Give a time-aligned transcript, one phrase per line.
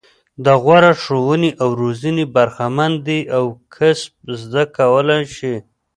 [0.43, 3.43] له غوره ښوونې او روزنې برخمن دي او
[3.75, 5.55] کسب زده کولای شي.